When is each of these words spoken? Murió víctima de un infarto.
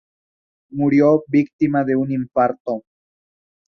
Murió 0.71 1.23
víctima 1.27 1.83
de 1.83 1.95
un 1.95 2.11
infarto. 2.11 2.81